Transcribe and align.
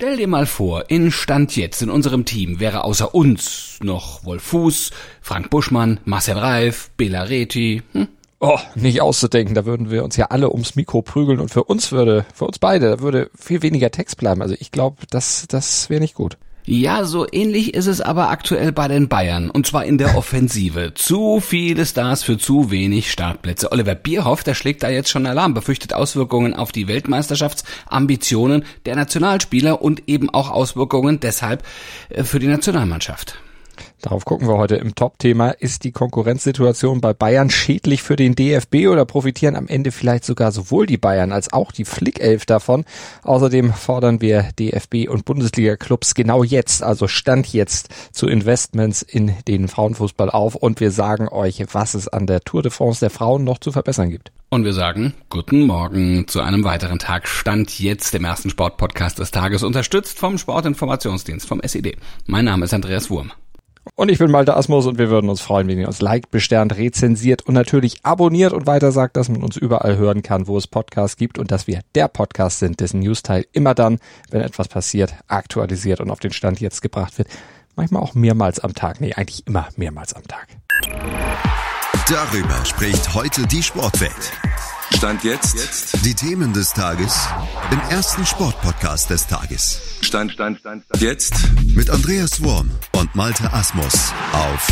Stell 0.00 0.16
dir 0.16 0.28
mal 0.28 0.46
vor, 0.46 0.90
in 0.90 1.10
Stand 1.10 1.56
jetzt 1.56 1.82
in 1.82 1.90
unserem 1.90 2.24
Team 2.24 2.60
wäre 2.60 2.84
außer 2.84 3.16
uns 3.16 3.80
noch 3.82 4.24
Wolf 4.24 4.44
Fuß, 4.44 4.92
Frank 5.20 5.50
Buschmann, 5.50 5.98
Marcel 6.04 6.38
Reif, 6.38 6.90
Bela 6.96 7.24
Reti. 7.24 7.82
Hm? 7.94 8.06
Oh, 8.38 8.60
nicht 8.76 9.02
auszudenken, 9.02 9.56
da 9.56 9.66
würden 9.66 9.90
wir 9.90 10.04
uns 10.04 10.14
ja 10.14 10.26
alle 10.26 10.52
ums 10.52 10.76
Mikro 10.76 11.02
prügeln 11.02 11.40
und 11.40 11.48
für 11.48 11.64
uns 11.64 11.90
würde, 11.90 12.24
für 12.32 12.44
uns 12.44 12.60
beide, 12.60 12.90
da 12.90 13.00
würde 13.00 13.28
viel 13.36 13.62
weniger 13.62 13.90
Text 13.90 14.18
bleiben. 14.18 14.40
Also 14.40 14.54
ich 14.60 14.70
glaube, 14.70 14.98
das, 15.10 15.46
das 15.48 15.90
wäre 15.90 16.00
nicht 16.00 16.14
gut. 16.14 16.38
Ja, 16.70 17.06
so 17.06 17.26
ähnlich 17.32 17.72
ist 17.72 17.86
es 17.86 18.02
aber 18.02 18.28
aktuell 18.28 18.72
bei 18.72 18.88
den 18.88 19.08
Bayern. 19.08 19.48
Und 19.48 19.66
zwar 19.66 19.86
in 19.86 19.96
der 19.96 20.18
Offensive. 20.18 20.92
zu 20.94 21.40
viele 21.40 21.86
Stars 21.86 22.22
für 22.22 22.36
zu 22.36 22.70
wenig 22.70 23.10
Startplätze. 23.10 23.72
Oliver 23.72 23.94
Bierhoff, 23.94 24.44
der 24.44 24.52
schlägt 24.52 24.82
da 24.82 24.90
jetzt 24.90 25.08
schon 25.08 25.24
Alarm, 25.24 25.54
befürchtet 25.54 25.94
Auswirkungen 25.94 26.52
auf 26.52 26.70
die 26.70 26.86
Weltmeisterschaftsambitionen 26.86 28.66
der 28.84 28.96
Nationalspieler 28.96 29.80
und 29.80 30.10
eben 30.10 30.28
auch 30.28 30.50
Auswirkungen 30.50 31.20
deshalb 31.20 31.62
äh, 32.10 32.22
für 32.22 32.38
die 32.38 32.48
Nationalmannschaft. 32.48 33.38
Darauf 34.00 34.24
gucken 34.24 34.48
wir 34.48 34.56
heute 34.56 34.76
im 34.76 34.94
Top-Thema. 34.94 35.50
Ist 35.50 35.84
die 35.84 35.92
Konkurrenzsituation 35.92 37.00
bei 37.00 37.12
Bayern 37.12 37.50
schädlich 37.50 38.02
für 38.02 38.16
den 38.16 38.34
DFB 38.34 38.88
oder 38.88 39.04
profitieren 39.04 39.56
am 39.56 39.68
Ende 39.68 39.92
vielleicht 39.92 40.24
sogar 40.24 40.52
sowohl 40.52 40.86
die 40.86 40.98
Bayern 40.98 41.32
als 41.32 41.52
auch 41.52 41.72
die 41.72 41.84
Flickelf 41.84 42.46
davon? 42.46 42.84
Außerdem 43.22 43.72
fordern 43.72 44.20
wir 44.20 44.50
DFB 44.58 45.08
und 45.08 45.24
Bundesliga-Clubs 45.24 46.14
genau 46.14 46.44
jetzt, 46.44 46.82
also 46.82 47.08
Stand 47.08 47.52
jetzt, 47.52 47.88
zu 48.12 48.26
Investments 48.26 49.02
in 49.02 49.34
den 49.46 49.68
Frauenfußball 49.68 50.30
auf 50.30 50.54
und 50.54 50.80
wir 50.80 50.90
sagen 50.90 51.28
euch, 51.28 51.64
was 51.72 51.94
es 51.94 52.08
an 52.08 52.26
der 52.26 52.40
Tour 52.40 52.62
de 52.62 52.70
France 52.70 53.00
der 53.00 53.10
Frauen 53.10 53.44
noch 53.44 53.58
zu 53.58 53.72
verbessern 53.72 54.10
gibt. 54.10 54.32
Und 54.50 54.64
wir 54.64 54.72
sagen 54.72 55.12
guten 55.28 55.66
Morgen 55.66 56.26
zu 56.26 56.40
einem 56.40 56.64
weiteren 56.64 56.98
Tag 56.98 57.28
Stand 57.28 57.78
jetzt 57.78 58.14
dem 58.14 58.24
ersten 58.24 58.48
Sportpodcast 58.48 59.18
des 59.18 59.30
Tages, 59.30 59.62
unterstützt 59.62 60.18
vom 60.18 60.38
Sportinformationsdienst 60.38 61.46
vom 61.46 61.60
SED. 61.60 61.98
Mein 62.26 62.46
Name 62.46 62.64
ist 62.64 62.72
Andreas 62.72 63.10
Wurm. 63.10 63.32
Und 63.94 64.10
ich 64.10 64.18
bin 64.18 64.30
Malte 64.30 64.56
Asmus 64.56 64.86
und 64.86 64.98
wir 64.98 65.10
würden 65.10 65.28
uns 65.28 65.40
freuen, 65.40 65.68
wenn 65.68 65.78
ihr 65.78 65.86
uns 65.86 66.00
liked, 66.00 66.30
besternt, 66.30 66.76
rezensiert 66.76 67.42
und 67.42 67.54
natürlich 67.54 67.98
abonniert 68.04 68.52
und 68.52 68.66
weiter 68.66 68.92
sagt, 68.92 69.16
dass 69.16 69.28
man 69.28 69.42
uns 69.42 69.56
überall 69.56 69.96
hören 69.96 70.22
kann, 70.22 70.46
wo 70.46 70.56
es 70.56 70.66
Podcasts 70.66 71.16
gibt 71.16 71.38
und 71.38 71.50
dass 71.50 71.66
wir 71.66 71.80
der 71.94 72.08
Podcast 72.08 72.58
sind, 72.58 72.80
dessen 72.80 73.00
Newsteil 73.00 73.46
immer 73.52 73.74
dann, 73.74 73.98
wenn 74.30 74.40
etwas 74.40 74.68
passiert, 74.68 75.14
aktualisiert 75.26 76.00
und 76.00 76.10
auf 76.10 76.20
den 76.20 76.32
Stand 76.32 76.60
jetzt 76.60 76.82
gebracht 76.82 77.18
wird. 77.18 77.28
Manchmal 77.76 78.02
auch 78.02 78.14
mehrmals 78.14 78.60
am 78.60 78.74
Tag. 78.74 79.00
Nee, 79.00 79.14
eigentlich 79.14 79.46
immer 79.46 79.68
mehrmals 79.76 80.14
am 80.14 80.24
Tag. 80.24 80.48
Darüber 82.08 82.64
spricht 82.64 83.14
heute 83.14 83.46
die 83.46 83.62
Sportwelt. 83.62 84.32
Stand 84.94 85.22
jetzt. 85.22 85.54
jetzt. 85.54 86.04
Die 86.04 86.14
Themen 86.14 86.52
des 86.52 86.72
Tages 86.72 87.28
im 87.70 87.80
ersten 87.90 88.26
Sportpodcast 88.26 89.10
des 89.10 89.26
Tages. 89.26 89.80
Stand, 90.00 90.32
Stand, 90.32 90.58
Stand, 90.58 90.84
Stand. 90.84 91.02
Jetzt. 91.02 91.34
Mit 91.74 91.90
Andreas 91.90 92.42
Worm 92.42 92.70
und 92.96 93.14
Malte 93.14 93.52
Asmus 93.52 94.12
auf 94.32 94.68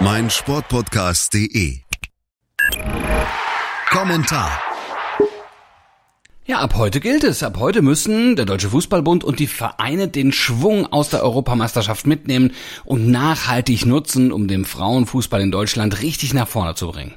meinsportpodcast.de. 0.00 1.80
Kommentar. 3.90 4.58
Ja, 6.44 6.58
ab 6.58 6.74
heute 6.76 7.00
gilt 7.00 7.24
es. 7.24 7.42
Ab 7.42 7.58
heute 7.58 7.82
müssen 7.82 8.36
der 8.36 8.46
Deutsche 8.46 8.70
Fußballbund 8.70 9.22
und 9.22 9.38
die 9.38 9.46
Vereine 9.46 10.08
den 10.08 10.32
Schwung 10.32 10.86
aus 10.86 11.08
der 11.10 11.22
Europameisterschaft 11.22 12.06
mitnehmen 12.06 12.52
und 12.84 13.08
nachhaltig 13.10 13.86
nutzen, 13.86 14.32
um 14.32 14.48
den 14.48 14.64
Frauenfußball 14.64 15.40
in 15.40 15.52
Deutschland 15.52 16.02
richtig 16.02 16.34
nach 16.34 16.48
vorne 16.48 16.74
zu 16.74 16.88
bringen. 16.88 17.14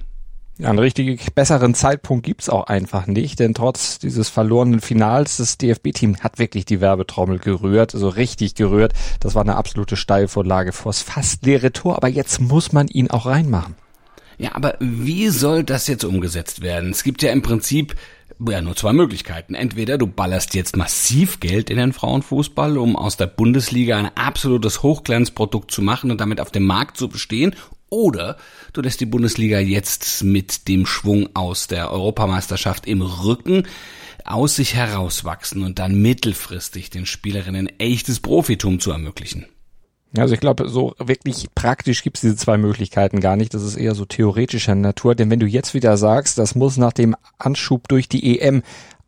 Ja, 0.58 0.70
einen 0.70 0.80
richtig 0.80 1.34
besseren 1.34 1.76
Zeitpunkt 1.76 2.26
gibt's 2.26 2.48
auch 2.48 2.68
einfach 2.68 3.08
nicht, 3.08 3.40
denn 3.40 3.54
trotz 3.54 4.00
dieses 4.00 4.30
verlorenen 4.30 4.80
Finals, 4.80 5.36
das 5.38 5.58
DFB-Team 5.58 6.22
hat 6.22 6.40
wirklich 6.40 6.64
die 6.64 6.80
Werbetrommel 6.80 7.40
gerührt, 7.40 7.92
so 7.92 8.08
richtig 8.08 8.56
gerührt. 8.56 8.94
Das 9.20 9.36
war 9.36 9.42
eine 9.42 9.58
absolute 9.58 9.98
Steilvorlage 9.98 10.72
vors 10.72 11.02
fast 11.02 11.46
leere 11.46 11.74
Tor, 11.74 11.98
aber 11.98 12.08
jetzt 12.08 12.40
muss 12.40 12.72
man 12.72 12.88
ihn 12.88 13.12
auch 13.12 13.26
reinmachen. 13.26 13.76
Ja, 14.38 14.56
aber 14.56 14.76
wie 14.80 15.28
soll 15.28 15.66
das 15.66 15.88
jetzt 15.88 16.06
umgesetzt 16.06 16.62
werden? 16.62 16.92
Es 16.92 17.04
gibt 17.04 17.22
ja 17.22 17.32
im 17.32 17.42
Prinzip 17.42 17.96
ja, 18.40 18.62
nur 18.62 18.76
zwei 18.76 18.94
Möglichkeiten. 18.94 19.56
Entweder 19.56 19.98
du 19.98 20.08
ballerst 20.08 20.56
jetzt 20.56 20.76
massiv 20.76 21.40
Geld 21.40 21.70
in 21.70 21.78
den 21.78 21.94
Frauenfußball, 21.94 22.78
um 22.78 22.96
aus 22.96 23.18
der 23.18 23.28
Bundesliga 23.28 23.98
ein 23.98 24.12
absolutes 24.16 24.84
Hochglanzprodukt 24.84 25.72
zu 25.72 25.82
machen 25.82 26.12
und 26.12 26.20
damit 26.20 26.42
auf 26.42 26.52
dem 26.52 26.64
Markt 26.64 26.98
zu 26.98 27.08
bestehen, 27.08 27.56
oder 27.90 28.38
du 28.74 28.82
lässt 28.82 29.00
die 29.02 29.06
Bundesliga 29.06 29.60
jetzt 29.60 30.24
mit 30.24 30.68
dem 30.68 30.86
Schwung 30.86 31.30
aus 31.34 31.68
der 31.68 31.92
Europameisterschaft 31.92 32.88
im 32.88 33.02
Rücken 33.02 33.68
aus 34.26 34.56
sich 34.56 34.76
herauswachsen 34.76 35.64
und 35.64 35.80
dann 35.80 36.02
mittelfristig 36.02 36.90
den 36.90 37.06
Spielerinnen 37.06 37.70
echtes 37.80 38.20
Profitum 38.20 38.80
zu 38.80 38.92
ermöglichen. 38.92 39.46
Also 40.18 40.34
ich 40.34 40.40
glaube, 40.40 40.70
so 40.70 40.96
wirklich 40.98 41.48
praktisch 41.56 42.04
gibt's 42.04 42.22
diese 42.22 42.36
zwei 42.36 42.58
Möglichkeiten 42.58 43.20
gar 43.20 43.36
nicht. 43.36 43.54
Das 43.54 43.64
ist 43.64 43.76
eher 43.76 43.96
so 43.96 44.06
theoretischer 44.06 44.76
Natur. 44.76 45.16
Denn 45.16 45.30
wenn 45.30 45.40
du 45.40 45.46
jetzt 45.46 45.74
wieder 45.74 45.98
sagst, 45.98 46.38
das 46.38 46.56
muss 46.56 46.78
nach 46.78 46.94
dem 46.94 47.16
Anschub 47.38 47.88
durch 47.88 48.08
die 48.08 48.40
EM 48.40 48.64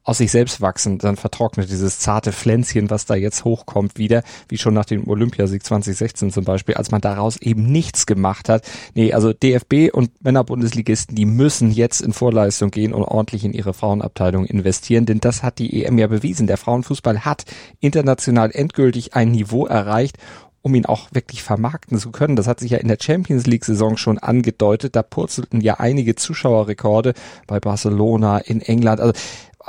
aus 0.08 0.20
sich 0.20 0.32
selbst 0.32 0.62
wachsen, 0.62 1.00
dann 1.00 1.18
vertrocknet 1.18 1.70
dieses 1.70 2.00
zarte 2.00 2.32
Pflänzchen, 2.32 2.90
was 2.90 3.06
da 3.06 3.16
jetzt 3.16 3.44
hochkommt, 3.44 3.98
wieder, 3.98 4.24
wie 4.48 4.58
schon 4.58 4.74
nach 4.74 4.86
dem 4.86 5.06
Olympiasieg 5.06 5.66
2016 5.66 6.32
zum 6.32 6.46
Beispiel, 6.46 6.76
als 6.76 6.92
man 6.92 7.02
daraus 7.02 7.36
eben 7.36 7.70
nichts 7.70 8.06
gemacht 8.06 8.48
hat. 8.48 8.64
Nee, 8.96 9.12
also 9.12 9.34
DFB 9.34 9.94
und 9.94 10.24
Männerbundesligisten, 10.24 11.14
die 11.14 11.26
müssen 11.26 11.72
jetzt 11.72 12.00
in 12.00 12.14
Vorleistung 12.14 12.72
gehen 12.72 12.94
und 12.94 13.04
ordentlich 13.04 13.44
in 13.44 13.52
ihre 13.52 13.74
Frauenabteilung 13.74 14.46
investieren, 14.46 15.06
denn 15.06 15.20
das 15.20 15.44
hat 15.44 15.60
die 15.60 15.84
EM 15.84 15.98
ja 15.98 16.08
bewiesen. 16.08 16.48
Der 16.48 16.58
Frauenfußball 16.58 17.26
hat 17.26 17.44
international 17.82 18.52
endgültig 18.54 19.14
ein 19.14 19.32
Niveau 19.32 19.66
erreicht 19.66 20.18
um 20.68 20.76
ihn 20.76 20.86
auch 20.86 21.08
wirklich 21.14 21.44
vermarkten 21.44 21.98
zu 21.98 22.12
können. 22.12 22.36
Das 22.36 22.46
hat 22.46 22.60
sich 22.60 22.72
ja 22.72 22.78
in 22.78 22.90
der 22.90 22.98
Champions 23.00 23.48
League 23.48 23.64
Saison 23.64 23.96
schon 23.96 24.18
angedeutet. 24.18 24.98
Da 24.98 25.02
purzelten 25.02 25.62
ja 25.62 25.76
einige 25.76 26.16
Zuschauerrekorde 26.16 27.14
bei 27.48 27.62
Barcelona 27.62 28.40
in 28.40 28.60
England. 28.60 29.00
Also 29.00 29.14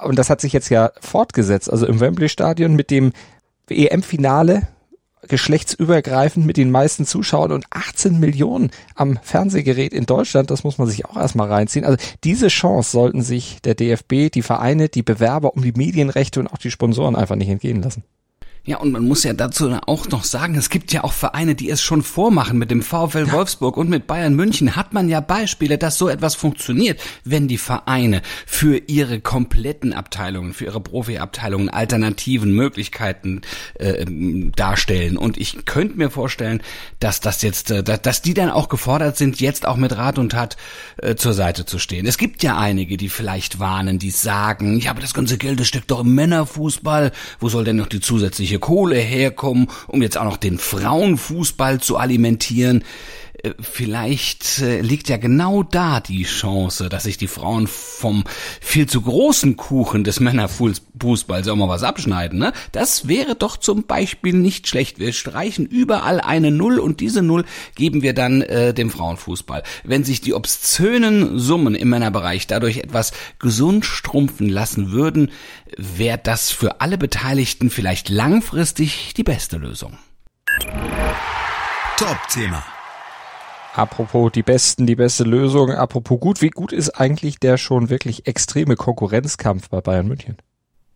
und 0.02 0.18
das 0.18 0.30
hat 0.30 0.40
sich 0.40 0.52
jetzt 0.52 0.68
ja 0.68 0.90
fortgesetzt, 1.00 1.70
also 1.70 1.86
im 1.86 2.00
Wembley 2.00 2.28
Stadion 2.28 2.74
mit 2.74 2.90
dem 2.90 3.12
EM-Finale 3.68 4.68
geschlechtsübergreifend 5.26 6.46
mit 6.46 6.56
den 6.56 6.70
meisten 6.70 7.04
Zuschauern 7.04 7.52
und 7.52 7.66
18 7.70 8.18
Millionen 8.20 8.70
am 8.94 9.18
Fernsehgerät 9.22 9.92
in 9.92 10.06
Deutschland, 10.06 10.50
das 10.50 10.64
muss 10.64 10.78
man 10.78 10.86
sich 10.86 11.06
auch 11.06 11.16
erstmal 11.16 11.48
reinziehen. 11.48 11.84
Also 11.84 11.98
diese 12.24 12.48
Chance 12.48 12.90
sollten 12.90 13.22
sich 13.22 13.60
der 13.62 13.74
DFB, 13.74 14.30
die 14.32 14.42
Vereine, 14.42 14.88
die 14.88 15.02
Bewerber 15.02 15.54
um 15.54 15.62
die 15.62 15.72
Medienrechte 15.72 16.40
und 16.40 16.46
auch 16.46 16.58
die 16.58 16.70
Sponsoren 16.70 17.16
einfach 17.16 17.36
nicht 17.36 17.48
entgehen 17.48 17.82
lassen. 17.82 18.04
Ja, 18.68 18.76
und 18.76 18.92
man 18.92 19.08
muss 19.08 19.24
ja 19.24 19.32
dazu 19.32 19.74
auch 19.86 20.08
noch 20.08 20.24
sagen, 20.24 20.54
es 20.54 20.68
gibt 20.68 20.92
ja 20.92 21.02
auch 21.02 21.14
Vereine, 21.14 21.54
die 21.54 21.70
es 21.70 21.80
schon 21.80 22.02
vormachen. 22.02 22.58
Mit 22.58 22.70
dem 22.70 22.82
VfL 22.82 23.32
Wolfsburg 23.32 23.78
und 23.78 23.88
mit 23.88 24.06
Bayern 24.06 24.34
München 24.34 24.76
hat 24.76 24.92
man 24.92 25.08
ja 25.08 25.20
Beispiele, 25.20 25.78
dass 25.78 25.96
so 25.96 26.10
etwas 26.10 26.34
funktioniert, 26.34 27.00
wenn 27.24 27.48
die 27.48 27.56
Vereine 27.56 28.20
für 28.44 28.76
ihre 28.86 29.20
kompletten 29.20 29.94
Abteilungen, 29.94 30.52
für 30.52 30.66
ihre 30.66 30.82
Profiabteilungen 30.82 31.70
alternativen 31.70 32.52
Möglichkeiten 32.52 33.40
äh, 33.78 34.04
darstellen. 34.54 35.16
Und 35.16 35.38
ich 35.38 35.64
könnte 35.64 35.96
mir 35.96 36.10
vorstellen, 36.10 36.62
dass 37.00 37.20
das 37.20 37.40
jetzt, 37.40 37.70
äh, 37.70 37.82
dass 37.82 38.20
die 38.20 38.34
dann 38.34 38.50
auch 38.50 38.68
gefordert 38.68 39.16
sind, 39.16 39.40
jetzt 39.40 39.66
auch 39.66 39.76
mit 39.76 39.96
Rat 39.96 40.18
und 40.18 40.32
Tat 40.32 40.58
äh, 40.98 41.14
zur 41.14 41.32
Seite 41.32 41.64
zu 41.64 41.78
stehen. 41.78 42.04
Es 42.04 42.18
gibt 42.18 42.42
ja 42.42 42.58
einige, 42.58 42.98
die 42.98 43.08
vielleicht 43.08 43.60
warnen, 43.60 43.98
die 43.98 44.10
sagen, 44.10 44.78
ja, 44.78 44.90
aber 44.90 45.00
das 45.00 45.14
ganze 45.14 45.38
Geld, 45.38 45.58
das 45.58 45.68
steckt 45.68 45.90
doch 45.90 46.00
im 46.00 46.14
Männerfußball. 46.14 47.12
Wo 47.40 47.48
soll 47.48 47.64
denn 47.64 47.76
noch 47.76 47.86
die 47.86 48.00
zusätzliche 48.00 48.57
Kohle 48.58 48.96
herkommen, 48.96 49.68
um 49.86 50.02
jetzt 50.02 50.18
auch 50.18 50.24
noch 50.24 50.36
den 50.36 50.58
Frauenfußball 50.58 51.80
zu 51.80 51.96
alimentieren. 51.96 52.84
Äh, 53.42 53.54
vielleicht 53.60 54.60
äh, 54.60 54.80
liegt 54.80 55.08
ja 55.08 55.16
genau 55.16 55.62
da 55.62 56.00
die 56.00 56.24
Chance, 56.24 56.88
dass 56.88 57.04
sich 57.04 57.16
die 57.16 57.28
Frauen 57.28 57.66
vom 57.66 58.24
viel 58.60 58.86
zu 58.86 59.02
großen 59.02 59.56
Kuchen 59.56 60.04
des 60.04 60.20
Männerfußballs 60.20 61.48
auch 61.48 61.56
mal 61.56 61.68
was 61.68 61.82
abschneiden. 61.82 62.38
Ne? 62.38 62.52
Das 62.72 63.08
wäre 63.08 63.34
doch 63.34 63.56
zum 63.56 63.84
Beispiel 63.84 64.34
nicht 64.34 64.68
schlecht. 64.68 64.98
Wir 64.98 65.12
streichen 65.12 65.66
überall 65.66 66.20
eine 66.20 66.50
Null 66.50 66.78
und 66.78 67.00
diese 67.00 67.22
Null 67.22 67.44
geben 67.74 68.02
wir 68.02 68.14
dann 68.14 68.42
äh, 68.42 68.74
dem 68.74 68.90
Frauenfußball. 68.90 69.62
Wenn 69.84 70.04
sich 70.04 70.20
die 70.20 70.34
obszönen 70.34 71.38
Summen 71.38 71.74
im 71.74 71.90
Männerbereich 71.90 72.46
dadurch 72.46 72.78
etwas 72.78 73.12
gesund 73.38 73.84
strumpfen 73.84 74.48
lassen 74.48 74.90
würden, 74.90 75.30
wäre 75.76 76.20
das 76.22 76.50
für 76.50 76.80
alle 76.80 76.98
Beteiligten 76.98 77.70
vielleicht 77.70 78.08
langfristig 78.08 79.14
die 79.16 79.24
beste 79.24 79.58
Lösung. 79.58 79.98
Top-Thema. 81.96 82.64
Apropos 83.78 84.32
die 84.32 84.42
Besten, 84.42 84.86
die 84.88 84.96
beste 84.96 85.22
Lösung. 85.22 85.70
Apropos 85.70 86.18
gut, 86.18 86.42
wie 86.42 86.50
gut 86.50 86.72
ist 86.72 86.90
eigentlich 86.90 87.38
der 87.38 87.58
schon 87.58 87.90
wirklich 87.90 88.26
extreme 88.26 88.74
Konkurrenzkampf 88.74 89.68
bei 89.68 89.80
Bayern 89.80 90.08
München? 90.08 90.36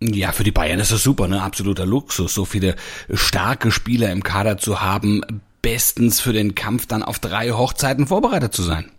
Ja, 0.01 0.33
für 0.33 0.43
die 0.43 0.51
Bayern 0.51 0.81
ist 0.81 0.91
das 0.91 1.05
super, 1.05 1.29
ne? 1.29 1.43
Absoluter 1.43 1.87
Luxus, 1.87 2.35
so 2.35 2.45
viele 2.45 2.75
starke 3.13 3.71
Spieler 3.71 4.11
im 4.11 4.25
Kader 4.25 4.59
zu 4.59 4.81
haben, 4.81 5.23
bestens 5.63 6.19
für 6.21 6.33
den 6.33 6.57
Kampf 6.57 6.87
dann 6.87 7.05
auf 7.05 7.21
drei 7.21 7.53
Hochzeiten 7.53 8.09
vorbereitet 8.09 8.53
zu 8.53 8.65
sein. 8.65 8.91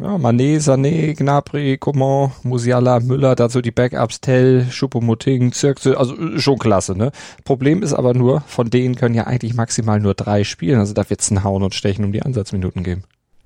Ja, 0.00 0.14
Mané, 0.14 0.60
Sané, 0.60 1.14
Gnabry, 1.14 1.78
Coman, 1.78 2.30
Musiala, 2.44 3.00
Müller, 3.00 3.34
dazu 3.34 3.60
die 3.60 3.72
Backups, 3.72 4.20
Tell, 4.20 4.68
Schuppomoting, 4.70 5.50
Zirkse, 5.50 5.98
also 5.98 6.38
schon 6.38 6.58
klasse, 6.58 6.96
ne? 6.96 7.10
Problem 7.44 7.82
ist 7.82 7.92
aber 7.92 8.14
nur, 8.14 8.42
von 8.42 8.70
denen 8.70 8.94
können 8.94 9.16
ja 9.16 9.26
eigentlich 9.26 9.54
maximal 9.54 9.98
nur 9.98 10.14
drei 10.14 10.44
spielen, 10.44 10.78
also 10.78 10.94
da 10.94 11.10
wird's 11.10 11.30
ein 11.32 11.42
Hauen 11.42 11.64
und 11.64 11.74
Stechen 11.74 12.04
um 12.04 12.12
die 12.12 12.22
Ansatzminuten 12.22 12.84
geben. 12.84 13.02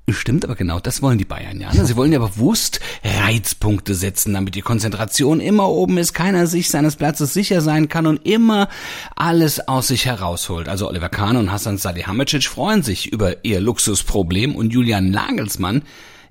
Stimmt, 0.08 0.44
aber 0.44 0.55
genau 0.55 0.79
das 0.79 1.03
wollen 1.03 1.19
die 1.19 1.25
Bayern 1.25 1.61
ja. 1.61 1.75
Ne? 1.75 1.85
Sie 1.85 1.97
wollen 1.97 2.12
ja 2.12 2.20
bewusst 2.20 2.79
Reizpunkte 3.03 3.94
setzen, 3.97 4.35
damit 4.35 4.55
die 4.55 4.61
Konzentration 4.61 5.41
immer 5.41 5.69
oben 5.69 5.99
ist, 5.99 6.12
keiner 6.12 6.47
sich 6.47 6.70
seines 6.70 6.94
Platzes 6.94 7.35
sicher 7.35 7.61
sein 7.61 7.88
kann 7.88 8.06
und 8.06 8.25
immer 8.25 8.69
alles 9.17 9.67
aus 9.67 9.88
sich 9.88 10.06
herausholt. 10.06 10.69
Also 10.69 10.88
Oliver 10.88 11.08
Kahn 11.08 11.37
und 11.37 11.50
Hassan 11.50 11.76
Salihamidzic 11.76 12.44
freuen 12.44 12.85
sich 12.85 13.12
über 13.12 13.44
ihr 13.44 13.61
Luxusproblem 13.61 14.55
und 14.55 14.73
Julian 14.73 15.11
Nagelsmann 15.11 15.82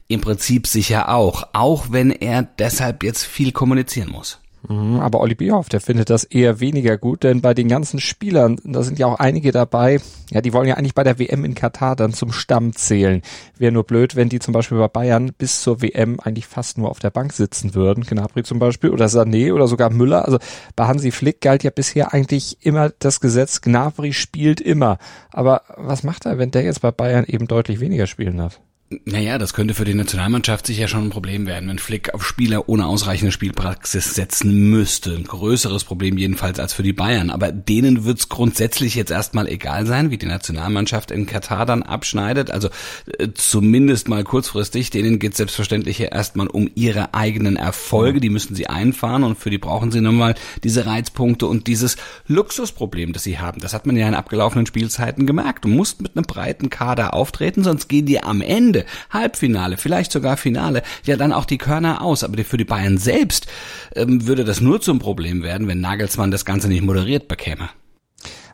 im 0.07 0.21
Prinzip 0.21 0.67
sicher 0.67 1.09
auch, 1.09 1.49
auch 1.51 1.87
wenn 1.89 2.11
er 2.11 2.43
deshalb 2.43 3.03
jetzt 3.03 3.25
viel 3.25 3.51
kommunizieren 3.51 4.09
muss. 4.09 4.39
Mhm, 4.67 4.99
aber 4.99 5.19
Olli 5.19 5.35
Bierhoff, 5.35 5.69
der 5.69 5.81
findet 5.81 6.09
das 6.09 6.23
eher 6.23 6.59
weniger 6.59 6.97
gut, 6.97 7.23
denn 7.23 7.41
bei 7.41 7.53
den 7.53 7.67
ganzen 7.67 7.99
Spielern, 7.99 8.57
da 8.63 8.83
sind 8.83 8.99
ja 8.99 9.07
auch 9.07 9.19
einige 9.19 9.51
dabei, 9.51 9.99
ja, 10.31 10.41
die 10.41 10.53
wollen 10.53 10.67
ja 10.67 10.75
eigentlich 10.75 10.95
bei 10.95 11.03
der 11.03 11.19
WM 11.19 11.45
in 11.45 11.55
Katar 11.55 11.95
dann 11.95 12.13
zum 12.13 12.31
Stamm 12.31 12.73
zählen. 12.73 13.21
Wäre 13.57 13.71
nur 13.71 13.83
blöd, 13.83 14.15
wenn 14.15 14.29
die 14.29 14.39
zum 14.39 14.53
Beispiel 14.53 14.77
bei 14.77 14.87
Bayern 14.87 15.31
bis 15.37 15.61
zur 15.61 15.81
WM 15.81 16.19
eigentlich 16.19 16.47
fast 16.47 16.77
nur 16.77 16.89
auf 16.89 16.99
der 16.99 17.11
Bank 17.11 17.33
sitzen 17.33 17.75
würden. 17.75 18.03
Gnabry 18.03 18.43
zum 18.43 18.59
Beispiel 18.59 18.89
oder 18.89 19.05
Sané 19.05 19.53
oder 19.53 19.67
sogar 19.67 19.89
Müller. 19.89 20.25
Also 20.25 20.39
bei 20.75 20.87
Hansi 20.87 21.11
Flick 21.11 21.41
galt 21.41 21.63
ja 21.63 21.71
bisher 21.71 22.13
eigentlich 22.13 22.57
immer 22.65 22.89
das 22.99 23.19
Gesetz, 23.19 23.61
Gnabry 23.61 24.13
spielt 24.13 24.61
immer. 24.61 24.97
Aber 25.31 25.61
was 25.77 26.03
macht 26.03 26.25
er, 26.25 26.37
wenn 26.37 26.51
der 26.51 26.63
jetzt 26.63 26.81
bei 26.81 26.91
Bayern 26.91 27.25
eben 27.25 27.47
deutlich 27.47 27.79
weniger 27.79 28.07
spielen 28.07 28.37
darf? 28.37 28.59
Naja, 29.05 29.37
das 29.37 29.53
könnte 29.53 29.73
für 29.73 29.85
die 29.85 29.93
Nationalmannschaft 29.93 30.67
sicher 30.67 30.87
schon 30.87 31.05
ein 31.05 31.09
Problem 31.09 31.47
werden, 31.47 31.67
wenn 31.67 31.79
Flick 31.79 32.13
auf 32.13 32.25
Spieler 32.25 32.69
ohne 32.69 32.85
ausreichende 32.85 33.31
Spielpraxis 33.31 34.13
setzen 34.13 34.69
müsste. 34.69 35.15
Ein 35.15 35.23
größeres 35.25 35.83
Problem 35.83 36.17
jedenfalls 36.17 36.59
als 36.59 36.73
für 36.73 36.83
die 36.83 36.93
Bayern. 36.93 37.29
Aber 37.29 37.51
denen 37.51 38.05
wird's 38.05 38.29
grundsätzlich 38.29 38.95
jetzt 38.95 39.11
erstmal 39.11 39.47
egal 39.47 39.85
sein, 39.85 40.11
wie 40.11 40.17
die 40.17 40.25
Nationalmannschaft 40.25 41.11
in 41.11 41.25
Katar 41.25 41.65
dann 41.65 41.83
abschneidet. 41.83 42.51
Also 42.51 42.69
äh, 43.17 43.29
zumindest 43.33 44.07
mal 44.07 44.23
kurzfristig. 44.23 44.89
Denen 44.89 45.19
geht's 45.19 45.37
selbstverständlich 45.37 45.99
erstmal 45.99 46.47
um 46.47 46.69
ihre 46.75 47.13
eigenen 47.13 47.57
Erfolge. 47.57 48.19
Die 48.19 48.29
müssen 48.29 48.55
sie 48.55 48.67
einfahren 48.67 49.23
und 49.23 49.37
für 49.37 49.49
die 49.49 49.57
brauchen 49.57 49.91
sie 49.91 50.01
nochmal 50.01 50.35
diese 50.63 50.85
Reizpunkte 50.85 51.47
und 51.47 51.67
dieses 51.67 51.97
Luxusproblem, 52.27 53.13
das 53.13 53.23
sie 53.23 53.39
haben. 53.39 53.59
Das 53.61 53.73
hat 53.73 53.85
man 53.85 53.97
ja 53.97 54.07
in 54.07 54.15
abgelaufenen 54.15 54.65
Spielzeiten 54.65 55.25
gemerkt. 55.25 55.65
Du 55.65 55.69
musst 55.69 56.01
mit 56.01 56.15
einem 56.15 56.25
breiten 56.25 56.69
Kader 56.69 57.13
auftreten, 57.13 57.63
sonst 57.63 57.87
gehen 57.87 58.05
die 58.05 58.23
am 58.23 58.41
Ende 58.41 58.84
Halbfinale, 59.09 59.77
vielleicht 59.77 60.11
sogar 60.11 60.37
Finale, 60.37 60.83
ja 61.05 61.17
dann 61.17 61.33
auch 61.33 61.45
die 61.45 61.57
Körner 61.57 62.01
aus. 62.01 62.23
Aber 62.23 62.43
für 62.43 62.57
die 62.57 62.65
Bayern 62.65 62.97
selbst 62.97 63.47
ähm, 63.95 64.27
würde 64.27 64.43
das 64.43 64.61
nur 64.61 64.81
zum 64.81 64.99
Problem 64.99 65.43
werden, 65.43 65.67
wenn 65.67 65.81
Nagelsmann 65.81 66.31
das 66.31 66.45
Ganze 66.45 66.67
nicht 66.67 66.83
moderiert 66.83 67.27
bekäme. 67.27 67.69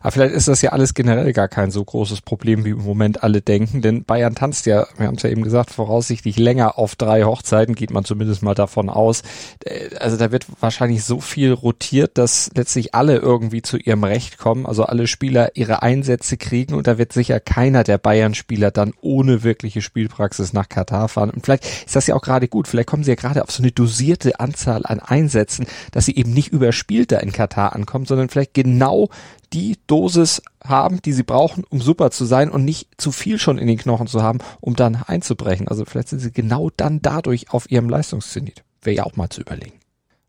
Aber 0.02 0.12
vielleicht 0.12 0.34
ist 0.34 0.48
das 0.48 0.62
ja 0.62 0.70
alles 0.70 0.94
generell 0.94 1.32
gar 1.32 1.48
kein 1.48 1.70
so 1.70 1.84
großes 1.84 2.20
Problem, 2.22 2.64
wie 2.64 2.70
im 2.70 2.84
Moment 2.84 3.22
alle 3.22 3.40
denken, 3.40 3.82
denn 3.82 4.04
Bayern 4.04 4.34
tanzt 4.34 4.66
ja, 4.66 4.86
wir 4.96 5.06
haben 5.06 5.16
es 5.16 5.22
ja 5.22 5.30
eben 5.30 5.42
gesagt, 5.42 5.70
voraussichtlich 5.70 6.38
länger 6.38 6.78
auf 6.78 6.96
drei 6.96 7.24
Hochzeiten, 7.24 7.74
geht 7.74 7.90
man 7.90 8.04
zumindest 8.04 8.42
mal 8.42 8.54
davon 8.54 8.90
aus. 8.90 9.22
Äh, 9.64 9.94
also 9.96 10.16
da 10.16 10.32
wird 10.32 10.46
wahrscheinlich 10.60 11.04
so 11.04 11.20
viel 11.20 11.52
rotiert, 11.52 12.18
dass 12.18 12.50
letztlich 12.54 12.94
alle 12.94 13.16
irgendwie 13.16 13.62
zu 13.62 13.76
ihrem 13.76 14.04
Recht 14.04 14.38
kommen, 14.38 14.66
also 14.66 14.84
alle 14.84 15.06
Spieler 15.06 15.52
ihre 15.54 15.82
Einsätze 15.82 16.36
kriegen 16.36 16.74
und 16.74 16.86
da 16.86 16.98
wird 16.98 17.12
sicher 17.12 17.40
keiner 17.40 17.84
der 17.84 17.98
Bayern-Spieler 17.98 18.70
dann 18.70 18.92
ohne 19.00 19.42
wirkliche 19.42 19.82
Spielpraxis 19.82 20.52
nach 20.52 20.68
Katar 20.68 21.08
fahren. 21.08 21.30
Und 21.30 21.44
vielleicht 21.44 21.64
ist 21.64 21.96
das 21.96 22.06
ja 22.06 22.14
auch 22.14 22.22
gerade 22.22 22.48
gut, 22.48 22.68
vielleicht 22.68 22.88
kommen 22.88 23.04
sie 23.04 23.12
ja 23.12 23.16
gerade 23.16 23.42
auf 23.42 23.50
so 23.50 23.62
eine 23.62 23.72
dosierte 23.72 24.40
Anzahl 24.40 24.82
an 24.84 25.00
Einsätzen, 25.00 25.66
dass 25.92 26.06
sie 26.06 26.16
eben 26.16 26.32
nicht 26.32 26.48
überspielt 26.48 27.12
da 27.12 27.18
in 27.18 27.32
Katar 27.32 27.74
ankommen, 27.74 28.06
sondern 28.06 28.28
vielleicht 28.28 28.54
genau 28.54 29.08
die 29.52 29.78
Dosis 29.86 30.42
haben, 30.64 31.00
die 31.02 31.12
sie 31.12 31.22
brauchen, 31.22 31.64
um 31.68 31.80
super 31.80 32.10
zu 32.10 32.24
sein 32.24 32.50
und 32.50 32.64
nicht 32.64 32.88
zu 32.96 33.12
viel 33.12 33.38
schon 33.38 33.58
in 33.58 33.66
den 33.66 33.78
Knochen 33.78 34.06
zu 34.06 34.22
haben, 34.22 34.38
um 34.60 34.76
dann 34.76 34.96
einzubrechen. 34.96 35.68
Also 35.68 35.84
vielleicht 35.84 36.08
sind 36.08 36.20
sie 36.20 36.32
genau 36.32 36.70
dann 36.76 37.02
dadurch 37.02 37.50
auf 37.50 37.70
ihrem 37.70 37.88
Leistungszenit. 37.88 38.64
Wäre 38.82 38.96
ja 38.96 39.04
auch 39.04 39.16
mal 39.16 39.28
zu 39.28 39.40
überlegen. 39.40 39.78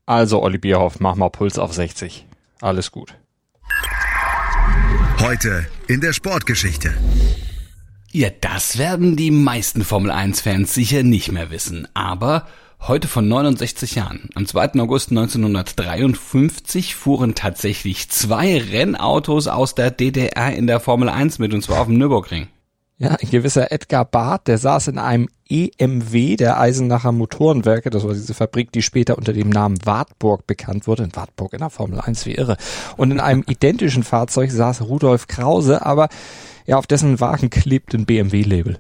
Also, 0.06 0.44
Olli 0.44 0.58
Bierhoff, 0.58 1.00
mach 1.00 1.16
mal 1.16 1.30
Puls 1.30 1.58
auf 1.58 1.74
60. 1.74 2.28
Alles 2.60 2.92
gut. 2.92 3.16
Heute 5.22 5.66
in 5.88 6.02
der 6.02 6.12
Sportgeschichte. 6.12 6.94
Ja, 8.12 8.30
das 8.42 8.78
werden 8.78 9.16
die 9.16 9.31
meisten 9.31 9.84
Formel 9.86 10.12
1 10.12 10.42
Fans 10.42 10.74
sicher 10.74 11.04
nicht 11.04 11.31
mehr 11.31 11.50
wissen. 11.50 11.88
Aber 11.94 12.46
Heute 12.85 13.07
von 13.07 13.25
69 13.25 13.95
Jahren, 13.95 14.27
am 14.35 14.45
2. 14.45 14.81
August 14.81 15.12
1953, 15.12 16.95
fuhren 16.95 17.33
tatsächlich 17.33 18.09
zwei 18.09 18.57
Rennautos 18.57 19.47
aus 19.47 19.74
der 19.74 19.89
DDR 19.89 20.53
in 20.53 20.68
der 20.68 20.81
Formel 20.81 21.07
1 21.07 21.39
mit, 21.39 21.53
und 21.53 21.62
zwar 21.62 21.80
auf 21.80 21.88
dem 21.88 21.97
Nürburgring. 21.97 22.50
Ja, 22.97 23.12
ein 23.12 23.30
gewisser 23.30 23.71
Edgar 23.71 24.03
Barth, 24.03 24.50
der 24.50 24.57
saß 24.57 24.89
in 24.89 24.97
einem 24.97 25.30
EMW 25.47 26.35
der 26.35 26.59
Eisenacher 26.59 27.13
Motorenwerke, 27.13 27.89
das 27.89 28.03
war 28.03 28.12
diese 28.12 28.33
Fabrik, 28.33 28.74
die 28.74 28.81
später 28.81 29.18
unter 29.18 29.31
dem 29.31 29.50
Namen 29.50 29.77
Wartburg 29.86 30.45
bekannt 30.45 30.86
wurde, 30.86 31.03
in 31.03 31.15
Wartburg 31.15 31.53
in 31.53 31.59
der 31.59 31.69
Formel 31.69 32.01
1 32.01 32.25
wie 32.25 32.36
irre. 32.36 32.57
Und 32.97 33.12
in 33.12 33.21
einem 33.21 33.45
identischen 33.47 34.03
Fahrzeug 34.03 34.51
saß 34.51 34.81
Rudolf 34.81 35.27
Krause, 35.27 35.86
aber 35.86 36.09
ja, 36.65 36.77
auf 36.77 36.88
dessen 36.88 37.21
Wagen 37.21 37.50
klebt 37.50 37.95
ein 37.95 38.06
BMW-Label. 38.06 38.79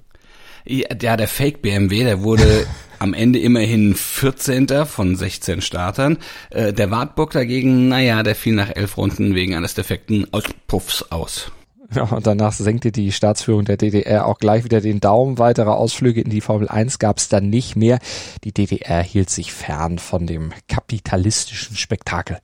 Ja, 0.65 1.17
der 1.17 1.27
Fake 1.27 1.61
BMW, 1.61 2.03
der 2.03 2.23
wurde 2.23 2.65
am 2.99 3.13
Ende 3.13 3.39
immerhin 3.39 3.95
14. 3.95 4.85
von 4.85 5.15
16 5.15 5.61
Startern. 5.61 6.17
Äh, 6.49 6.73
der 6.73 6.89
Wartburg 6.89 7.31
dagegen, 7.31 7.89
naja, 7.89 8.23
der 8.23 8.35
fiel 8.35 8.53
nach 8.53 8.69
elf 8.75 8.97
Runden 8.97 9.35
wegen 9.35 9.55
eines 9.55 9.73
defekten 9.73 10.31
Auspuffs 10.31 11.03
aus. 11.11 11.51
Ja, 11.93 12.03
und 12.03 12.25
danach 12.25 12.53
senkte 12.53 12.91
die 12.91 13.11
Staatsführung 13.11 13.65
der 13.65 13.77
DDR 13.77 14.25
auch 14.25 14.39
gleich 14.39 14.63
wieder 14.63 14.81
den 14.81 14.99
Daumen. 14.99 15.37
Weitere 15.37 15.69
Ausflüge 15.69 16.21
in 16.21 16.29
die 16.29 16.41
Formel 16.41 16.67
1 16.67 16.97
gab 16.97 17.17
es 17.17 17.29
dann 17.29 17.49
nicht 17.49 17.75
mehr. 17.75 17.99
Die 18.43 18.51
DDR 18.51 19.03
hielt 19.03 19.29
sich 19.29 19.53
fern 19.53 19.99
von 19.99 20.25
dem 20.25 20.53
kapitalistischen 20.67 21.75
Spektakel. 21.75 22.39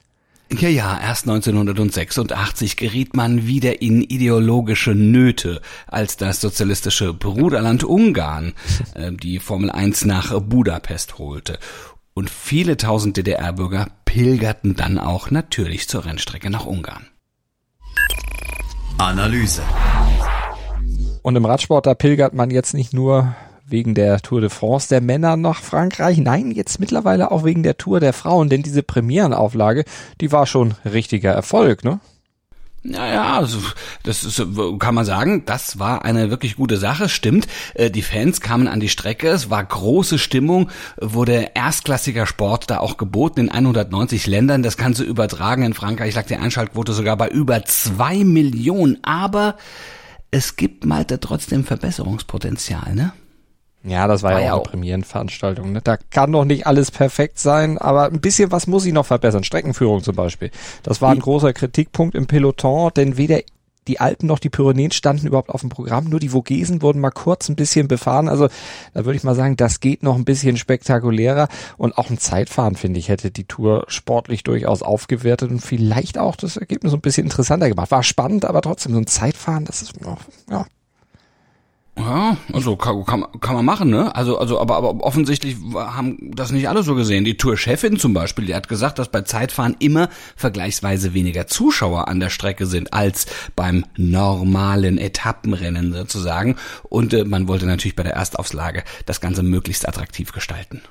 Ja, 0.52 0.68
ja, 0.68 1.00
erst 1.00 1.28
1986 1.28 2.76
geriet 2.76 3.16
man 3.16 3.46
wieder 3.46 3.84
in 3.84 4.02
ideologische 4.02 4.96
Nöte, 4.96 5.62
als 5.86 6.18
das 6.18 6.42
sozialistische 6.42 7.14
Bruderland 7.14 7.84
Ungarn 7.84 8.54
äh, 8.96 9.12
die 9.12 9.38
Formel 9.40 9.70
1 9.70 10.06
nach 10.06 10.40
Budapest 10.42 11.20
holte. 11.20 11.60
Und 12.16 12.32
viele 12.32 12.78
tausend 12.78 13.16
DDR-Bürger 13.18 13.92
pilgerten 14.06 14.76
dann 14.76 14.98
auch 14.98 15.30
natürlich 15.30 15.88
zur 15.88 16.06
Rennstrecke 16.06 16.50
nach 16.50 16.66
Ungarn. 16.66 17.06
Analyse. 18.98 19.62
Und 21.22 21.36
im 21.36 21.46
Radsport, 21.46 21.86
da 21.86 21.94
pilgert 21.94 22.34
man 22.34 22.50
jetzt 22.50 22.74
nicht 22.74 22.94
nur 22.94 23.36
wegen 23.70 23.96
der 23.96 24.20
Tour 24.20 24.42
de 24.42 24.50
France 24.50 24.90
der 24.90 25.02
Männer 25.02 25.38
nach 25.38 25.62
Frankreich. 25.62 26.18
Nein, 26.18 26.52
jetzt 26.52 26.80
mittlerweile 26.80 27.32
auch 27.32 27.44
wegen 27.44 27.64
der 27.64 27.78
Tour 27.78 28.00
der 28.00 28.14
Frauen, 28.14 28.50
denn 28.50 28.64
diese 28.64 28.84
Premierenauflage, 28.84 29.86
die 30.22 30.32
war 30.32 30.46
schon 30.46 30.76
richtiger 30.86 31.32
Erfolg, 31.32 31.84
ne? 31.84 32.00
Naja, 32.82 33.38
also 33.38 33.60
das 34.04 34.24
ist, 34.24 34.42
kann 34.80 34.96
man 34.96 35.04
sagen, 35.04 35.44
das 35.46 35.80
war 35.80 36.06
eine 36.06 36.30
wirklich 36.30 36.56
gute 36.56 36.78
Sache, 36.78 37.10
stimmt. 37.10 37.48
Äh, 37.74 37.92
die 37.92 38.02
Fans 38.02 38.40
kamen 38.40 38.70
an 38.70 38.80
die 38.80 38.88
Strecke, 38.88 39.28
es 39.30 39.50
war 39.50 39.64
große 39.64 40.18
Stimmung, 40.18 40.70
wurde 40.98 41.52
erstklassiger 41.56 42.26
Sport 42.26 42.70
da 42.70 42.80
auch 42.80 42.96
geboten 42.96 43.42
in 43.42 43.52
190 43.52 44.28
Ländern. 44.28 44.64
Das 44.64 44.78
du 44.78 45.04
übertragen 45.04 45.64
in 45.64 45.74
Frankreich, 45.74 46.16
lag 46.16 46.26
die 46.26 46.38
Einschaltquote 46.38 46.94
sogar 46.94 47.18
bei 47.18 47.28
über 47.28 47.66
zwei 47.66 48.24
Millionen. 48.24 48.98
Aber 49.04 49.58
es 50.32 50.56
gibt 50.56 50.86
Malte 50.86 51.20
trotzdem 51.20 51.66
Verbesserungspotenzial, 51.66 52.96
ne? 52.96 53.12
Ja, 53.84 54.08
das 54.08 54.24
war, 54.24 54.34
war 54.34 54.42
ja 54.42 54.54
auch 54.54 54.64
eine 54.64 54.72
Premierenveranstaltung. 54.72 55.72
Ne? 55.72 55.82
Da 55.82 55.98
kann 55.98 56.32
doch 56.32 56.44
nicht 56.44 56.68
alles 56.68 56.92
perfekt 56.92 57.40
sein, 57.40 57.78
aber 57.78 58.06
ein 58.06 58.20
bisschen 58.20 58.52
was 58.52 58.68
muss 58.68 58.86
ich 58.86 58.94
noch 58.94 59.06
verbessern. 59.06 59.44
Streckenführung 59.44 60.04
zum 60.04 60.16
Beispiel. 60.16 60.52
Das 60.84 61.02
war 61.02 61.12
ein 61.12 61.20
großer 61.20 61.54
Kritikpunkt 61.54 62.16
im 62.16 62.28
Peloton, 62.28 62.92
denn 62.96 63.18
weder 63.18 63.40
die 63.88 64.00
Alpen 64.00 64.28
noch 64.28 64.40
die 64.40 64.50
Pyrenäen 64.50 64.92
standen 64.92 65.26
überhaupt 65.26 65.50
auf 65.50 65.62
dem 65.62 65.70
Programm. 65.70 66.06
Nur 66.06 66.20
die 66.20 66.30
Vogesen 66.30 66.82
wurden 66.82 67.00
mal 67.00 67.10
kurz 67.10 67.50
ein 67.50 67.56
bisschen 67.56 67.88
befahren. 67.88 68.30
Also 68.30 68.48
da 68.94 69.06
würde 69.06 69.18
ich 69.18 69.24
mal 69.24 69.34
sagen, 69.34 69.58
das 69.58 69.80
geht 69.80 70.04
noch 70.04 70.16
ein 70.16 70.26
bisschen 70.26 70.58
spektakulärer. 70.58 71.48
Und 71.78 71.98
auch 71.98 72.10
ein 72.10 72.20
Zeitfahren, 72.20 72.76
finde 72.76 73.00
ich, 73.00 73.10
hätte 73.10 73.32
die 73.32 73.46
Tour 73.46 73.86
sportlich 73.88 74.44
durchaus 74.44 74.84
aufgewertet 74.84 75.50
und 75.50 75.60
vielleicht 75.60 76.18
auch 76.20 76.36
das 76.36 76.58
Ergebnis 76.58 76.94
ein 76.94 77.02
bisschen 77.02 77.26
interessanter 77.26 77.68
gemacht. 77.68 77.90
War 77.90 78.04
spannend, 78.04 78.46
aber 78.46 78.62
trotzdem 78.62 78.94
so 78.94 79.00
ein 79.00 79.08
Zeitfahren, 79.08 79.66
das 79.66 79.82
ist, 79.82 79.94
ja, 80.52 80.66
Ja, 82.00 82.38
also 82.54 82.78
kann, 82.78 83.04
kann, 83.04 83.26
kann 83.42 83.56
man 83.56 83.66
machen, 83.66 83.90
ne? 83.90 84.16
Also, 84.16 84.38
also, 84.38 84.60
aber, 84.60 84.78
aber 84.78 85.04
offensichtlich 85.04 85.58
haben 85.76 86.18
das 86.34 86.52
nicht 86.52 86.70
alle 86.70 86.82
so 86.82 86.96
gesehen. 86.96 87.26
Die 87.26 87.36
Tourchefin 87.36 88.00
zum 88.00 88.14
Beispiel, 88.14 88.46
die 88.46 88.56
hat 88.56 88.70
gesagt, 88.70 89.00
dass 89.00 89.10
bei 89.10 89.22
Zeitfahren 89.22 89.76
immer 89.80 90.08
vergleichsweise 90.38 91.14
weniger 91.14 91.48
Zuschauer 91.48 92.08
an 92.08 92.22
der 92.22 92.30
Strecke 92.30 92.68
sind 92.68 92.94
als 92.94 93.26
beim 93.56 93.86
normalen 93.98 94.98
Etappenrennen 94.98 95.92
sozusagen. 95.94 96.56
Und 96.84 97.14
äh, 97.14 97.26
man 97.26 97.50
wollte 97.50 97.66
natürlich 97.66 97.98
bei 97.98 98.04
der 98.04 98.14
Erstauflage 98.14 98.84
das 99.06 99.20
Ganze 99.20 99.44
möglichst 99.44 99.88
attraktiv 99.88 100.32
gestalten. 100.32 100.82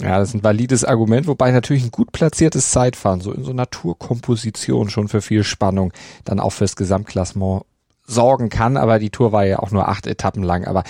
Ja, 0.00 0.18
das 0.18 0.30
ist 0.30 0.34
ein 0.34 0.42
valides 0.42 0.84
Argument, 0.84 1.26
wobei 1.26 1.50
natürlich 1.50 1.84
ein 1.84 1.90
gut 1.90 2.10
platziertes 2.10 2.70
Zeitfahren, 2.70 3.20
so 3.20 3.32
in 3.32 3.44
so 3.44 3.52
Naturkomposition 3.52 4.88
schon 4.88 5.08
für 5.08 5.20
viel 5.20 5.44
Spannung, 5.44 5.92
dann 6.24 6.40
auch 6.40 6.50
fürs 6.50 6.74
Gesamtklassement 6.74 7.64
sorgen 8.06 8.48
kann, 8.48 8.76
aber 8.76 8.98
die 8.98 9.10
Tour 9.10 9.32
war 9.32 9.44
ja 9.44 9.58
auch 9.58 9.70
nur 9.70 9.88
acht 9.88 10.06
Etappen 10.06 10.42
lang, 10.42 10.64
aber 10.64 10.84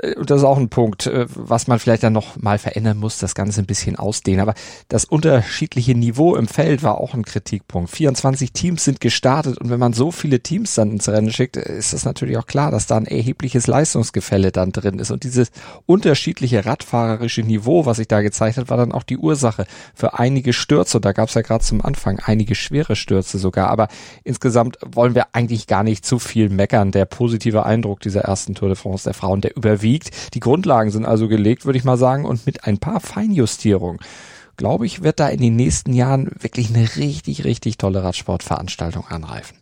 das 0.00 0.38
ist 0.38 0.44
auch 0.44 0.56
ein 0.56 0.68
Punkt, 0.68 1.06
äh, 1.06 1.26
was 1.28 1.66
man 1.66 1.78
vielleicht 1.78 2.02
dann 2.02 2.12
noch 2.12 2.40
mal 2.40 2.58
verändern 2.58 2.96
muss, 2.96 3.18
das 3.18 3.34
Ganze 3.34 3.60
ein 3.60 3.66
bisschen 3.66 3.96
ausdehnen. 3.96 4.40
Aber 4.40 4.54
das 4.88 5.04
unterschiedliche 5.04 5.94
Niveau 5.94 6.36
im 6.36 6.48
Feld 6.48 6.82
war 6.82 6.98
auch 6.98 7.14
ein 7.14 7.24
Kritikpunkt. 7.24 7.90
24 7.90 8.52
Teams 8.52 8.84
sind 8.84 9.00
gestartet 9.00 9.58
und 9.58 9.70
wenn 9.70 9.78
man 9.78 9.92
so 9.92 10.10
viele 10.10 10.40
Teams 10.40 10.74
dann 10.74 10.92
ins 10.92 11.08
Rennen 11.08 11.32
schickt, 11.32 11.56
ist 11.56 11.92
das 11.92 12.04
natürlich 12.04 12.38
auch 12.38 12.46
klar, 12.46 12.70
dass 12.70 12.86
da 12.86 12.96
ein 12.96 13.06
erhebliches 13.06 13.66
Leistungsgefälle 13.66 14.52
dann 14.52 14.72
drin 14.72 14.98
ist. 14.98 15.10
Und 15.10 15.24
dieses 15.24 15.50
unterschiedliche 15.86 16.64
radfahrerische 16.64 17.42
Niveau, 17.42 17.84
was 17.84 17.98
sich 17.98 18.08
da 18.08 18.22
gezeigt 18.22 18.56
hat, 18.56 18.70
war 18.70 18.78
dann 18.78 18.92
auch 18.92 19.02
die 19.02 19.18
Ursache 19.18 19.66
für 19.94 20.18
einige 20.18 20.52
Stürze. 20.52 20.98
Und 20.98 21.04
da 21.04 21.12
gab 21.12 21.28
es 21.28 21.34
ja 21.34 21.42
gerade 21.42 21.64
zum 21.64 21.82
Anfang 21.82 22.20
einige 22.24 22.54
schwere 22.54 22.96
Stürze 22.96 23.38
sogar. 23.38 23.68
Aber 23.68 23.88
insgesamt 24.24 24.78
wollen 24.86 25.14
wir 25.14 25.34
eigentlich 25.34 25.66
gar 25.66 25.82
nicht 25.82 26.06
zu 26.06 26.18
viel 26.18 26.48
meckern. 26.48 26.90
Der 26.90 27.04
positive 27.04 27.66
Eindruck 27.66 28.00
dieser 28.00 28.22
ersten 28.22 28.54
Tour 28.54 28.68
de 28.68 28.76
France 28.76 29.04
der 29.04 29.14
Frauen, 29.14 29.40
der 29.40 29.56
überwiegt 29.56 29.89
wiegt. 29.90 30.34
Die 30.34 30.40
Grundlagen 30.40 30.90
sind 30.90 31.04
also 31.04 31.28
gelegt, 31.28 31.66
würde 31.66 31.78
ich 31.78 31.84
mal 31.84 31.98
sagen, 31.98 32.24
und 32.24 32.46
mit 32.46 32.64
ein 32.64 32.78
paar 32.78 33.00
Feinjustierungen 33.00 33.98
glaube 34.56 34.84
ich, 34.84 35.02
wird 35.02 35.20
da 35.20 35.28
in 35.28 35.40
den 35.40 35.56
nächsten 35.56 35.94
Jahren 35.94 36.30
wirklich 36.38 36.68
eine 36.68 36.86
richtig, 36.96 37.44
richtig 37.44 37.78
tolle 37.78 38.04
Radsportveranstaltung 38.04 39.06
anreifen. 39.06 39.56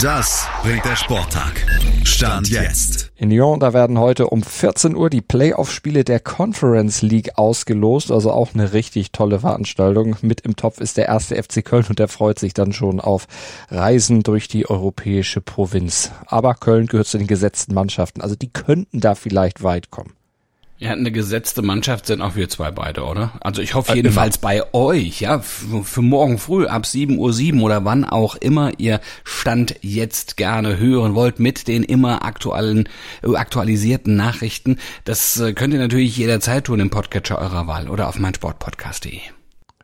Das 0.00 0.46
bringt 0.62 0.84
der 0.84 0.94
Sporttag. 0.94 1.66
Stand 2.04 2.48
jetzt. 2.50 3.10
In 3.16 3.30
Lyon, 3.30 3.58
da 3.58 3.72
werden 3.72 3.98
heute 3.98 4.28
um 4.28 4.44
14 4.44 4.94
Uhr 4.94 5.10
die 5.10 5.20
Playoff-Spiele 5.20 6.04
der 6.04 6.20
Conference 6.20 7.02
League 7.02 7.36
ausgelost. 7.36 8.12
Also 8.12 8.30
auch 8.30 8.54
eine 8.54 8.72
richtig 8.72 9.10
tolle 9.10 9.40
Veranstaltung. 9.40 10.16
Mit 10.22 10.42
im 10.42 10.54
Topf 10.54 10.80
ist 10.80 10.98
der 10.98 11.06
erste 11.06 11.34
FC 11.42 11.64
Köln 11.64 11.86
und 11.88 11.98
der 11.98 12.06
freut 12.06 12.38
sich 12.38 12.54
dann 12.54 12.72
schon 12.72 13.00
auf 13.00 13.26
Reisen 13.70 14.22
durch 14.22 14.46
die 14.46 14.70
europäische 14.70 15.40
Provinz. 15.40 16.12
Aber 16.26 16.54
Köln 16.54 16.86
gehört 16.86 17.08
zu 17.08 17.18
den 17.18 17.26
gesetzten 17.26 17.74
Mannschaften. 17.74 18.20
Also 18.20 18.36
die 18.36 18.52
könnten 18.52 19.00
da 19.00 19.16
vielleicht 19.16 19.64
weit 19.64 19.90
kommen. 19.90 20.17
Ja, 20.80 20.92
eine 20.92 21.10
gesetzte 21.10 21.62
Mannschaft 21.62 22.06
sind 22.06 22.22
auch 22.22 22.36
wir 22.36 22.48
zwei 22.48 22.70
beide, 22.70 23.04
oder? 23.04 23.32
Also 23.40 23.62
ich 23.62 23.74
hoffe 23.74 23.92
äh, 23.92 23.96
jedenfalls 23.96 24.36
äh, 24.36 24.40
bei 24.40 24.74
euch, 24.74 25.20
ja, 25.20 25.40
für 25.40 26.02
morgen 26.02 26.38
früh 26.38 26.66
ab 26.66 26.84
7.07 26.84 27.16
Uhr 27.16 27.32
7 27.32 27.62
oder 27.62 27.84
wann 27.84 28.04
auch 28.04 28.36
immer 28.36 28.70
ihr 28.78 29.00
Stand 29.24 29.74
jetzt 29.80 30.36
gerne 30.36 30.78
hören 30.78 31.16
wollt 31.16 31.40
mit 31.40 31.66
den 31.66 31.82
immer 31.82 32.24
aktuellen, 32.24 32.88
äh, 33.24 33.34
aktualisierten 33.34 34.14
Nachrichten. 34.14 34.78
Das 35.02 35.40
äh, 35.40 35.52
könnt 35.52 35.74
ihr 35.74 35.80
natürlich 35.80 36.16
jederzeit 36.16 36.64
tun 36.64 36.78
im 36.78 36.90
Podcatcher 36.90 37.38
eurer 37.38 37.66
Wahl 37.66 37.88
oder 37.88 38.08
auf 38.08 38.20
meinsportpodcast.de. 38.20 39.20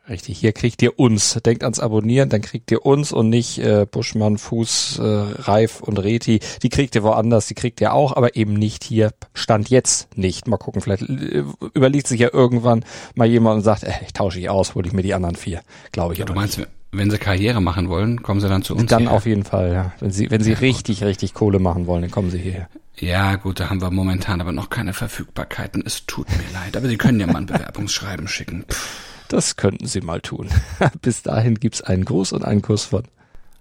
Richtig, 0.07 0.37
hier 0.37 0.53
kriegt 0.53 0.83
ihr 0.83 0.99
uns. 0.99 1.39
Denkt 1.45 1.63
ans 1.63 1.79
Abonnieren, 1.79 2.29
dann 2.29 2.41
kriegt 2.41 2.69
ihr 2.69 2.85
uns 2.85 3.11
und 3.11 3.29
nicht 3.29 3.57
äh, 3.57 3.87
Buschmann, 3.89 4.37
Fuß, 4.37 4.99
äh, 4.99 5.03
Reif 5.03 5.81
und 5.81 5.97
Reti. 5.97 6.39
Die 6.61 6.69
kriegt 6.69 6.93
ihr 6.93 7.01
woanders, 7.01 7.47
die 7.47 7.55
kriegt 7.55 7.81
ihr 7.81 7.91
auch, 7.91 8.15
aber 8.15 8.35
eben 8.35 8.53
nicht 8.53 8.83
hier. 8.83 9.13
Stand 9.33 9.69
jetzt 9.69 10.15
nicht. 10.15 10.47
Mal 10.47 10.57
gucken, 10.57 10.81
vielleicht 10.81 11.09
äh, 11.09 11.43
überlegt 11.73 12.07
sich 12.07 12.19
ja 12.19 12.29
irgendwann 12.31 12.85
mal 13.15 13.25
jemand 13.25 13.57
und 13.57 13.61
sagt, 13.63 13.83
äh, 13.83 13.93
ich 14.05 14.13
tausche 14.13 14.39
ich 14.39 14.47
aus, 14.47 14.75
hole 14.75 14.87
ich 14.87 14.93
mir 14.93 15.01
die 15.01 15.15
anderen 15.15 15.35
vier. 15.35 15.61
Glaube 15.91 16.13
ich. 16.13 16.19
Ja, 16.19 16.25
du 16.25 16.33
meinst, 16.33 16.59
nicht. 16.59 16.69
wenn 16.91 17.09
sie 17.09 17.17
Karriere 17.17 17.59
machen 17.59 17.89
wollen, 17.89 18.21
kommen 18.21 18.41
sie 18.41 18.47
dann 18.47 18.61
zu 18.61 18.75
uns? 18.75 18.85
Dann 18.85 18.99
hierher. 18.99 19.15
auf 19.15 19.25
jeden 19.25 19.43
Fall, 19.43 19.73
ja. 19.73 19.93
Wenn 19.99 20.11
sie, 20.11 20.29
wenn 20.29 20.43
sie 20.43 20.51
ja, 20.51 20.59
richtig, 20.59 20.99
gut. 20.99 21.07
richtig 21.07 21.33
Kohle 21.33 21.57
machen 21.57 21.87
wollen, 21.87 22.03
dann 22.03 22.11
kommen 22.11 22.29
sie 22.29 22.37
hierher. 22.37 22.69
Ja, 22.97 23.37
gut, 23.37 23.59
da 23.59 23.71
haben 23.71 23.81
wir 23.81 23.89
momentan 23.89 24.39
aber 24.39 24.51
noch 24.51 24.69
keine 24.69 24.93
Verfügbarkeiten. 24.93 25.83
Es 25.83 26.05
tut 26.05 26.29
mir 26.29 26.53
leid, 26.53 26.77
aber 26.77 26.87
Sie 26.87 26.97
können 26.97 27.19
ja 27.19 27.25
mal 27.25 27.39
ein 27.39 27.45
Bewerbungsschreiben 27.47 28.27
schicken. 28.27 28.65
Pff. 28.69 29.14
Das 29.27 29.55
könnten 29.55 29.87
Sie 29.87 30.01
mal 30.01 30.21
tun. 30.21 30.49
Bis 31.01 31.23
dahin 31.23 31.55
gibt's 31.55 31.81
einen 31.81 32.05
Gruß 32.05 32.33
und 32.33 32.45
einen 32.45 32.61
Kuss 32.61 32.85
von 32.85 33.03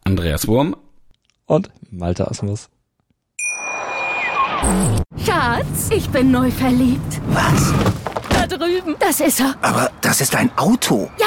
Andreas 0.04 0.46
Wurm 0.46 0.76
und 1.46 1.70
Malte 1.90 2.28
Asmus. 2.30 2.68
Schatz, 5.24 5.90
ich 5.90 6.08
bin 6.10 6.30
neu 6.30 6.50
verliebt. 6.50 7.20
Was? 7.28 7.72
Da 8.30 8.46
drüben. 8.46 8.96
Das 8.98 9.20
ist 9.20 9.40
er. 9.40 9.54
Aber 9.62 9.90
das 10.00 10.20
ist 10.20 10.34
ein 10.34 10.50
Auto. 10.56 11.10
Ja, 11.18 11.26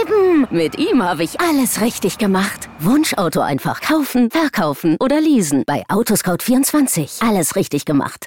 eben. 0.00 0.46
Mit 0.50 0.78
ihm 0.78 1.02
habe 1.02 1.24
ich 1.24 1.40
alles 1.40 1.80
richtig 1.80 2.18
gemacht. 2.18 2.68
Wunschauto 2.78 3.40
einfach 3.40 3.80
kaufen, 3.80 4.30
verkaufen 4.30 4.96
oder 5.00 5.20
leasen. 5.20 5.64
Bei 5.66 5.84
Autoscout24. 5.88 7.26
Alles 7.28 7.56
richtig 7.56 7.84
gemacht. 7.84 8.26